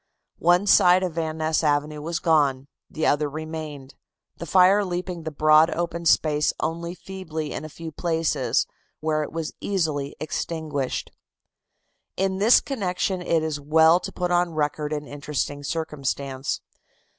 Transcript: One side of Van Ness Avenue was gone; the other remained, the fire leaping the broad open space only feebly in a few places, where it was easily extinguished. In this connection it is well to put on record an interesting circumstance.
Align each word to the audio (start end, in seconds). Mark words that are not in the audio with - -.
One 0.39 0.65
side 0.65 1.03
of 1.03 1.13
Van 1.13 1.37
Ness 1.37 1.63
Avenue 1.63 2.01
was 2.01 2.17
gone; 2.17 2.67
the 2.89 3.05
other 3.05 3.29
remained, 3.29 3.93
the 4.37 4.47
fire 4.47 4.83
leaping 4.83 5.21
the 5.21 5.29
broad 5.31 5.69
open 5.69 6.05
space 6.07 6.51
only 6.59 6.95
feebly 6.95 7.53
in 7.53 7.63
a 7.63 7.69
few 7.69 7.91
places, 7.91 8.65
where 8.99 9.21
it 9.21 9.31
was 9.31 9.53
easily 9.61 10.15
extinguished. 10.19 11.11
In 12.17 12.39
this 12.39 12.61
connection 12.61 13.21
it 13.21 13.43
is 13.43 13.59
well 13.61 13.99
to 13.99 14.11
put 14.11 14.31
on 14.31 14.55
record 14.55 14.91
an 14.91 15.05
interesting 15.05 15.61
circumstance. 15.63 16.61